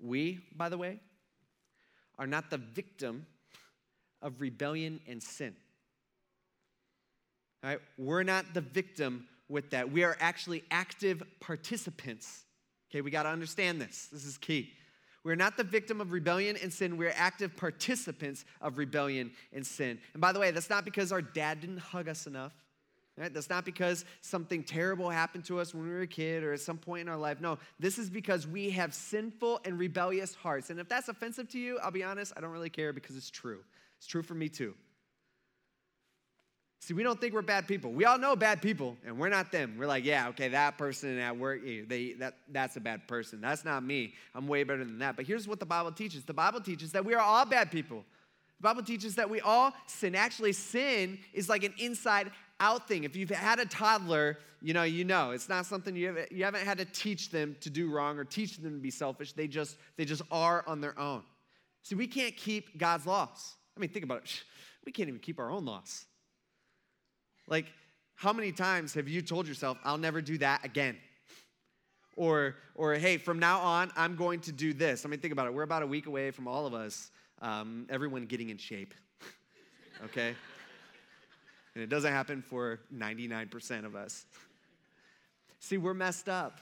[0.00, 0.98] We, by the way,
[2.18, 3.26] are not the victim
[4.22, 5.54] of rebellion and sin.
[7.62, 7.78] All right?
[7.96, 9.92] We're not the victim with that.
[9.92, 12.45] We are actually active participants
[12.90, 14.08] Okay, we got to understand this.
[14.12, 14.72] This is key.
[15.24, 16.96] We're not the victim of rebellion and sin.
[16.96, 19.98] We're active participants of rebellion and sin.
[20.12, 22.52] And by the way, that's not because our dad didn't hug us enough.
[23.18, 23.32] Right?
[23.32, 26.60] That's not because something terrible happened to us when we were a kid or at
[26.60, 27.40] some point in our life.
[27.40, 30.68] No, this is because we have sinful and rebellious hearts.
[30.68, 33.30] And if that's offensive to you, I'll be honest, I don't really care because it's
[33.30, 33.60] true.
[33.96, 34.74] It's true for me too.
[36.80, 37.92] See, we don't think we're bad people.
[37.92, 39.76] We all know bad people, and we're not them.
[39.78, 43.40] We're like, yeah, okay, that person at work, eh, they, that, that's a bad person.
[43.40, 44.14] That's not me.
[44.34, 45.16] I'm way better than that.
[45.16, 48.04] But here's what the Bible teaches the Bible teaches that we are all bad people.
[48.58, 50.14] The Bible teaches that we all sin.
[50.14, 53.04] Actually, sin is like an inside out thing.
[53.04, 55.32] If you've had a toddler, you know, you know.
[55.32, 58.24] It's not something you haven't, you haven't had to teach them to do wrong or
[58.24, 59.32] teach them to be selfish.
[59.32, 61.22] They just, they just are on their own.
[61.82, 63.54] See, we can't keep God's laws.
[63.76, 64.42] I mean, think about it.
[64.84, 66.06] We can't even keep our own laws.
[67.48, 67.66] Like,
[68.14, 70.96] how many times have you told yourself, I'll never do that again?
[72.16, 75.04] Or, or hey, from now on, I'm going to do this.
[75.04, 75.54] I mean, think about it.
[75.54, 77.10] We're about a week away from all of us,
[77.42, 78.94] um, everyone getting in shape,
[80.04, 80.34] okay?
[81.74, 84.24] And it doesn't happen for 99% of us.
[85.60, 86.60] See, we're messed up.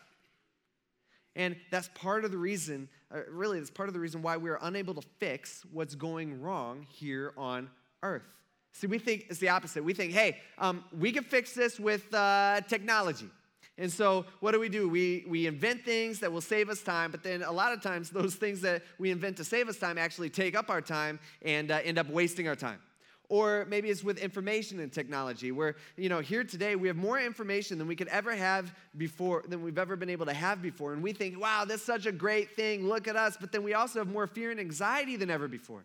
[1.37, 4.59] And that's part of the reason, uh, really, that's part of the reason why we're
[4.63, 7.71] unable to fix what's going wrong here on
[8.03, 8.27] earth.
[8.75, 9.85] See, we think it's the opposite.
[9.85, 13.31] We think, hey, um, we can fix this with uh, technology.
[13.79, 14.89] And so, what do we do?
[14.89, 18.11] We, we invent things that will save us time, but then a lot of times,
[18.11, 21.71] those things that we invent to save us time actually take up our time and
[21.71, 22.81] uh, end up wasting our time.
[23.29, 27.19] Or maybe it's with information and technology, where, you know, here today we have more
[27.19, 30.93] information than we could ever have before, than we've ever been able to have before.
[30.93, 33.37] And we think, wow, that's such a great thing, look at us.
[33.41, 35.85] But then we also have more fear and anxiety than ever before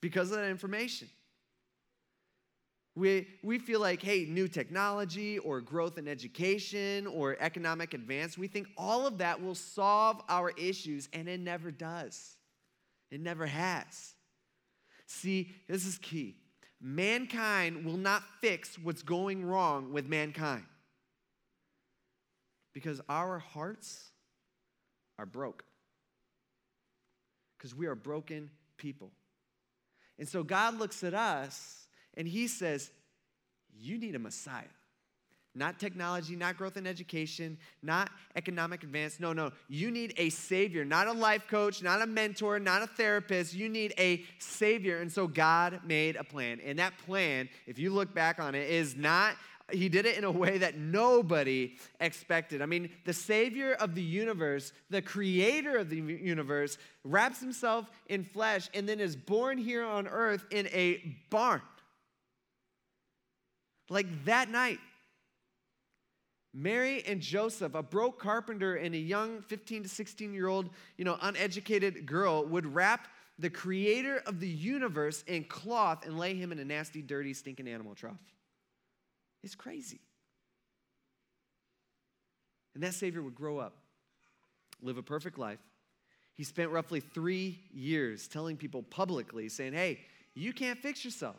[0.00, 1.08] because of that information.
[2.98, 8.48] We, we feel like, hey, new technology or growth in education or economic advance, we
[8.48, 12.36] think all of that will solve our issues, and it never does.
[13.12, 14.14] It never has.
[15.06, 16.38] See, this is key.
[16.80, 20.64] Mankind will not fix what's going wrong with mankind
[22.74, 24.10] Because our hearts
[25.20, 25.62] are broke.
[27.56, 29.12] Because we are broken people.
[30.18, 31.87] And so God looks at us
[32.18, 32.90] and he says,
[33.78, 34.64] You need a Messiah.
[35.54, 39.18] Not technology, not growth in education, not economic advance.
[39.18, 39.50] No, no.
[39.68, 43.54] You need a savior, not a life coach, not a mentor, not a therapist.
[43.54, 44.98] You need a savior.
[44.98, 46.60] And so God made a plan.
[46.64, 49.34] And that plan, if you look back on it, is not
[49.70, 52.62] he did it in a way that nobody expected.
[52.62, 58.24] I mean, the savior of the universe, the creator of the universe, wraps himself in
[58.24, 61.60] flesh and then is born here on earth in a barn.
[63.90, 64.78] Like that night,
[66.54, 71.04] Mary and Joseph, a broke carpenter and a young 15 to 16 year old, you
[71.04, 76.50] know, uneducated girl, would wrap the creator of the universe in cloth and lay him
[76.50, 78.16] in a nasty, dirty, stinking animal trough.
[79.44, 80.00] It's crazy.
[82.74, 83.76] And that Savior would grow up,
[84.82, 85.60] live a perfect life.
[86.34, 90.00] He spent roughly three years telling people publicly, saying, Hey,
[90.34, 91.36] you can't fix yourself.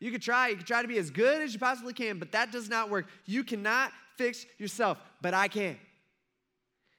[0.00, 2.32] You could try, you could try to be as good as you possibly can, but
[2.32, 3.06] that does not work.
[3.26, 5.76] You cannot fix yourself, but I can.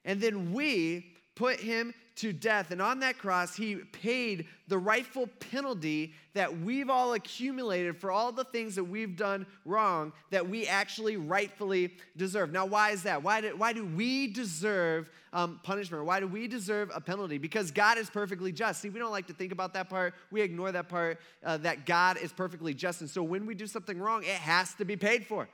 [0.04, 2.71] And then we put him to death.
[2.71, 8.34] And on that cross, he paid the rightful penalty that we've all accumulated for all
[8.34, 12.51] the things that we've done wrong that we actually rightfully deserve.
[12.51, 13.23] Now, why is that?
[13.23, 16.03] Why do, why do we deserve um, punishment?
[16.03, 17.38] Why do we deserve a penalty?
[17.38, 18.82] Because God is perfectly just.
[18.82, 20.13] See, we don't like to think about that part.
[20.29, 22.99] We ignore that part uh, that God is perfectly just.
[22.99, 25.47] And so when we do something wrong, it has to be paid for.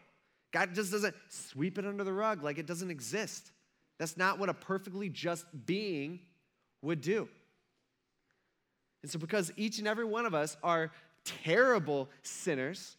[0.51, 3.51] God just doesn't sweep it under the rug like it doesn't exist.
[3.99, 6.21] That's not what a perfectly just being
[6.85, 7.27] would do.
[9.01, 10.91] And so, because each and every one of us are
[11.43, 12.95] terrible sinners,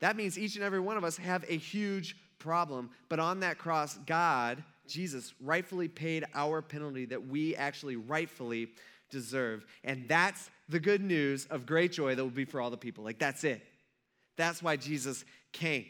[0.00, 2.90] that means each and every one of us have a huge problem.
[3.08, 8.70] But on that cross, God, Jesus, rightfully paid our penalty that we actually rightfully
[9.10, 9.64] deserve.
[9.84, 13.04] And that's the good news of great joy that will be for all the people.
[13.04, 13.62] Like, that's it.
[14.36, 15.86] That's why Jesus came.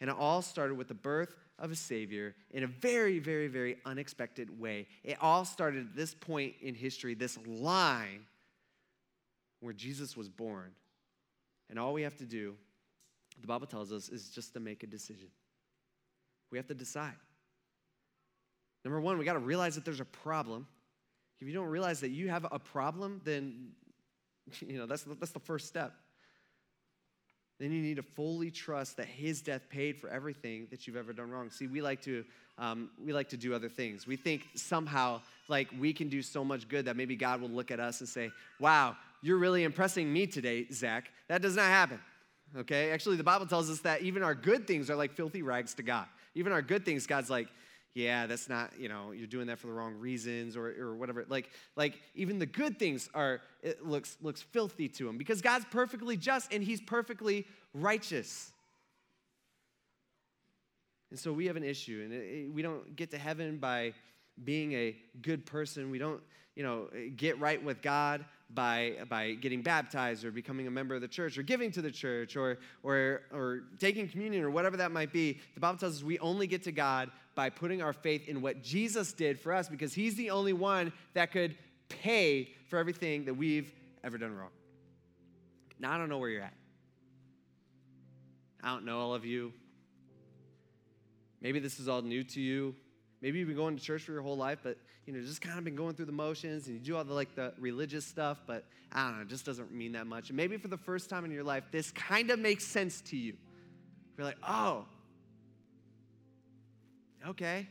[0.00, 3.78] And it all started with the birth of a Savior in a very, very, very
[3.84, 4.86] unexpected way.
[5.02, 8.26] It all started at this point in history, this line
[9.60, 10.72] where Jesus was born.
[11.70, 12.54] And all we have to do,
[13.40, 15.28] the Bible tells us, is just to make a decision.
[16.50, 17.16] We have to decide.
[18.84, 20.66] Number one, we got to realize that there's a problem.
[21.40, 23.70] If you don't realize that you have a problem, then
[24.60, 25.92] you know that's, that's the first step
[27.58, 31.12] then you need to fully trust that his death paid for everything that you've ever
[31.12, 31.50] done wrong.
[31.50, 32.24] See we like to
[32.58, 34.06] um, we like to do other things.
[34.06, 37.70] We think somehow like we can do so much good that maybe god will look
[37.70, 41.10] at us and say wow you're really impressing me today zach.
[41.28, 42.00] That does not happen
[42.56, 42.90] okay?
[42.90, 45.82] Actually the bible tells us that even our good things are like filthy rags to
[45.82, 46.06] god.
[46.34, 47.48] Even our good things god's like
[47.96, 51.24] yeah, that's not, you know, you're doing that for the wrong reasons or, or whatever.
[51.30, 55.64] Like, like even the good things are, it looks, looks filthy to him because God's
[55.70, 58.52] perfectly just and he's perfectly righteous.
[61.08, 63.94] And so we have an issue and it, it, we don't get to heaven by
[64.44, 65.90] being a good person.
[65.90, 66.20] We don't,
[66.54, 71.00] you know, get right with God by, by getting baptized or becoming a member of
[71.00, 74.92] the church or giving to the church or, or, or taking communion or whatever that
[74.92, 75.40] might be.
[75.54, 78.64] The Bible tells us we only get to God by putting our faith in what
[78.64, 81.54] Jesus did for us because he's the only one that could
[81.88, 83.72] pay for everything that we've
[84.02, 84.50] ever done wrong.
[85.78, 86.54] Now, I don't know where you're at.
[88.64, 89.52] I don't know all of you.
[91.40, 92.74] Maybe this is all new to you.
[93.20, 95.58] Maybe you've been going to church for your whole life, but you know, just kind
[95.58, 98.40] of been going through the motions and you do all the like the religious stuff,
[98.46, 100.30] but I don't know, it just doesn't mean that much.
[100.30, 103.16] And maybe for the first time in your life, this kind of makes sense to
[103.16, 103.34] you.
[104.16, 104.86] You're like, oh,
[107.28, 107.66] okay.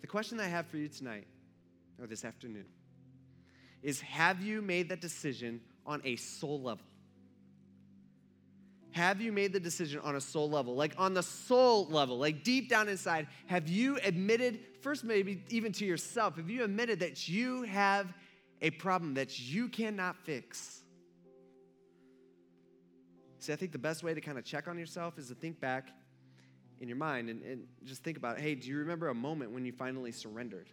[0.00, 1.26] The question I have for you tonight,
[2.00, 2.66] or this afternoon,
[3.82, 6.84] is have you made that decision on a soul level?
[8.92, 10.74] Have you made the decision on a soul level?
[10.74, 15.72] Like on the soul level, like deep down inside, have you admitted, first maybe even
[15.72, 18.12] to yourself, have you admitted that you have
[18.60, 20.82] a problem that you cannot fix?
[23.38, 25.60] See, I think the best way to kind of check on yourself is to think
[25.60, 25.88] back
[26.80, 29.64] in your mind and, and just think about hey, do you remember a moment when
[29.64, 30.68] you finally surrendered?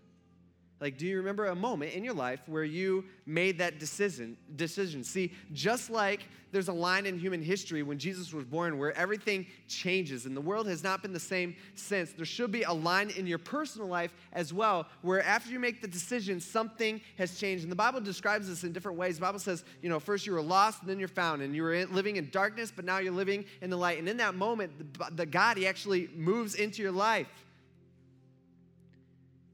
[0.80, 4.38] Like, do you remember a moment in your life where you made that decision?
[4.55, 5.03] Decision.
[5.03, 9.47] See, just like there's a line in human history when Jesus was born where everything
[9.67, 13.09] changes and the world has not been the same since, there should be a line
[13.17, 17.63] in your personal life as well where after you make the decision, something has changed.
[17.63, 19.15] And the Bible describes this in different ways.
[19.15, 21.63] The Bible says, you know, first you were lost and then you're found, and you
[21.63, 23.97] were living in darkness, but now you're living in the light.
[23.97, 27.28] And in that moment, the, the God, He actually moves into your life.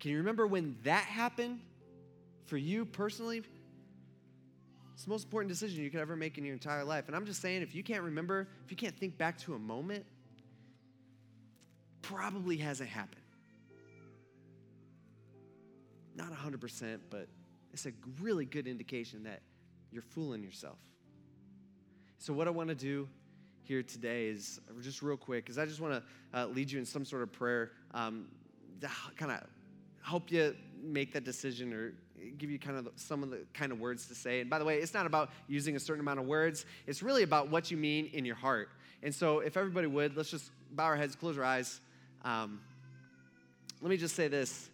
[0.03, 1.61] Can you remember when that happened
[2.47, 3.41] for you personally?
[4.93, 7.07] It's the most important decision you could ever make in your entire life.
[7.07, 9.59] And I'm just saying, if you can't remember, if you can't think back to a
[9.59, 10.05] moment,
[12.01, 13.21] probably hasn't happened.
[16.17, 17.29] Not 100%, but
[17.71, 19.39] it's a really good indication that
[19.89, 20.79] you're fooling yourself.
[22.17, 23.07] So, what I want to do
[23.61, 26.85] here today is just real quick, because I just want to uh, lead you in
[26.85, 28.27] some sort of prayer um,
[28.81, 29.47] to kind of
[30.03, 31.93] help you make that decision or
[32.37, 34.41] give you kind of some of the kind of words to say.
[34.41, 37.23] And by the way, it's not about using a certain amount of words, it's really
[37.23, 38.69] about what you mean in your heart.
[39.01, 41.81] And so, if everybody would, let's just bow our heads, close our eyes.
[42.23, 42.61] Um,
[43.81, 44.69] let me just say this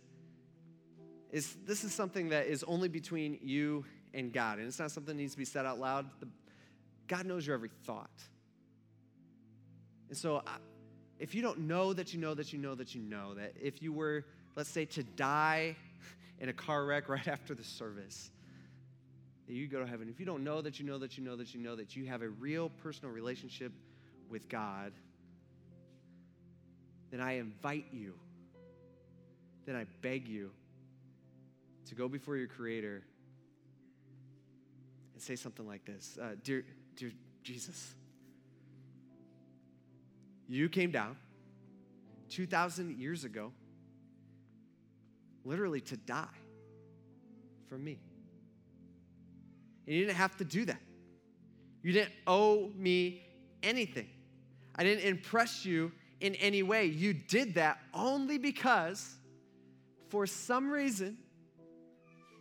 [1.31, 5.15] is this is something that is only between you and God, and it's not something
[5.15, 6.07] that needs to be said out loud.
[6.19, 6.27] The,
[7.07, 8.09] God knows your every thought.
[10.09, 10.57] And so, I,
[11.17, 13.81] if you don't know that you know that you know that you know that if
[13.81, 14.25] you were
[14.55, 15.75] let's say, to die
[16.39, 18.31] in a car wreck right after the service,
[19.47, 20.09] that you go to heaven.
[20.09, 22.05] If you don't know that you know that you know that you know that you
[22.05, 23.71] have a real personal relationship
[24.29, 24.93] with God,
[27.11, 28.13] then I invite you,
[29.65, 30.51] then I beg you
[31.87, 33.03] to go before your Creator
[35.13, 36.63] and say something like this uh, Dear,
[36.95, 37.11] dear
[37.43, 37.95] Jesus,
[40.47, 41.17] you came down
[42.29, 43.51] 2,000 years ago
[45.49, 46.27] literally to die
[47.67, 47.99] for me.
[49.87, 50.79] And you didn't have to do that.
[51.81, 53.23] You didn't owe me
[53.63, 54.07] anything.
[54.75, 55.91] I didn't impress you
[56.21, 56.85] in any way.
[56.85, 59.15] You did that only because,
[60.09, 61.17] for some reason,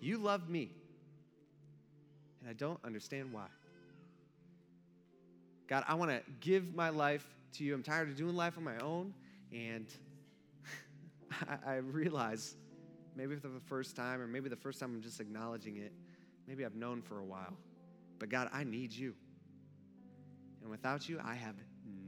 [0.01, 0.71] you love me.
[2.41, 3.47] And I don't understand why.
[5.67, 7.75] God, I want to give my life to you.
[7.75, 9.15] I'm tired of doing life on my own.
[9.51, 9.87] And
[11.67, 12.55] I, I realize
[13.19, 15.93] maybe for the first time, or maybe the first time I'm just acknowledging it.
[16.47, 17.57] Maybe I've known for a while.
[18.21, 19.15] But God, I need you.
[20.63, 21.57] And without you, I have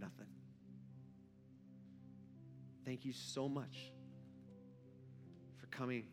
[0.00, 0.26] nothing.
[2.84, 3.92] Thank you so much
[5.58, 6.04] for coming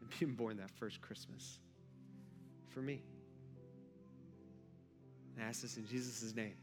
[0.00, 1.58] and being born that first Christmas
[2.68, 3.02] for me.
[5.38, 6.56] I ask this in Jesus' name.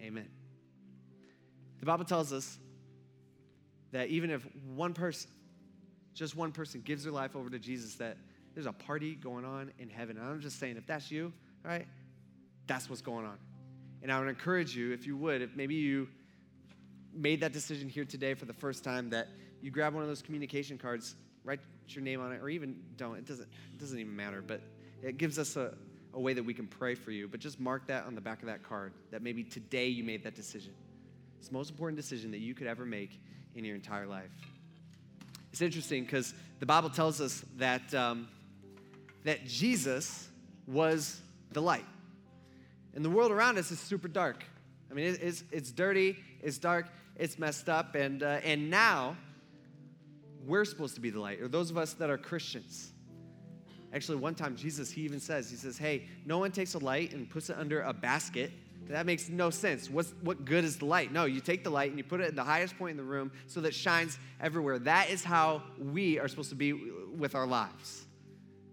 [0.00, 0.28] Amen.
[1.80, 2.58] The Bible tells us
[3.90, 5.30] that even if one person
[6.14, 8.16] just one person gives their life over to Jesus, that
[8.54, 10.16] there's a party going on in heaven.
[10.18, 11.32] And I'm just saying, if that's you,
[11.64, 11.86] right,
[12.66, 13.38] that's what's going on.
[14.02, 16.08] And I would encourage you, if you would, if maybe you
[17.14, 19.28] made that decision here today for the first time, that
[19.60, 23.16] you grab one of those communication cards, write your name on it, or even don't.
[23.16, 24.60] It doesn't, it doesn't even matter, but
[25.02, 25.74] it gives us a,
[26.14, 27.28] a way that we can pray for you.
[27.28, 30.24] But just mark that on the back of that card that maybe today you made
[30.24, 30.72] that decision.
[31.38, 33.20] It's the most important decision that you could ever make
[33.54, 34.30] in your entire life.
[35.52, 38.26] It's interesting because the Bible tells us that, um,
[39.24, 40.28] that Jesus
[40.66, 41.20] was
[41.52, 41.84] the light.
[42.94, 44.44] And the world around us is super dark.
[44.90, 46.86] I mean, it's, it's dirty, it's dark,
[47.16, 49.16] it's messed up, and, uh, and now
[50.46, 52.92] we're supposed to be the light, or those of us that are Christians.
[53.92, 57.12] Actually, one time Jesus, he even says, he says, hey, no one takes a light
[57.12, 58.50] and puts it under a basket
[58.88, 59.88] that makes no sense.
[59.88, 61.12] What's, what good is the light?
[61.12, 63.02] No, you take the light and you put it at the highest point in the
[63.02, 64.78] room so that it shines everywhere.
[64.78, 68.04] That is how we are supposed to be with our lives.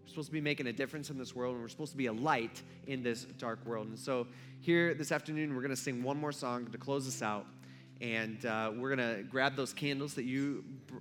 [0.04, 2.08] We're supposed to be making a difference in this world, and we're supposed to be
[2.08, 3.88] a light in this dark world.
[3.88, 4.28] And so,
[4.62, 7.46] here this afternoon, we're going to sing one more song to close us out.
[8.02, 10.96] And uh, we're going to grab those candles that you b-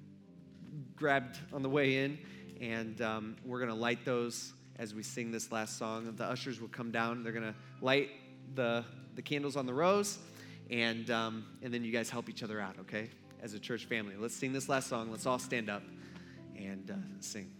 [0.94, 2.18] grabbed on the way in,
[2.60, 6.12] and um, we're going to light those as we sing this last song.
[6.14, 8.10] The ushers will come down, they're going to light
[8.54, 8.84] the,
[9.14, 10.18] the candles on the rows,
[10.70, 13.10] and, um, and then you guys help each other out, okay?
[13.42, 14.14] As a church family.
[14.18, 15.10] Let's sing this last song.
[15.10, 15.82] Let's all stand up
[16.56, 17.50] and uh, sing.